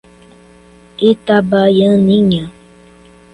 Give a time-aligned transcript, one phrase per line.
[1.09, 2.43] Itabaianinha